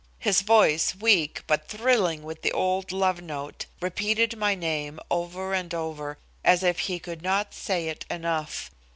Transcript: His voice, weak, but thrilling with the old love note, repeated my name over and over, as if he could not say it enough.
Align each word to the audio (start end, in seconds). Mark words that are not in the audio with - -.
His 0.17 0.41
voice, 0.41 0.95
weak, 0.95 1.43
but 1.45 1.67
thrilling 1.67 2.23
with 2.23 2.41
the 2.41 2.51
old 2.51 2.91
love 2.91 3.21
note, 3.21 3.67
repeated 3.79 4.35
my 4.35 4.55
name 4.55 4.99
over 5.11 5.53
and 5.53 5.71
over, 5.75 6.17
as 6.43 6.63
if 6.63 6.79
he 6.79 6.97
could 6.97 7.21
not 7.21 7.53
say 7.53 7.87
it 7.87 8.03
enough. 8.09 8.71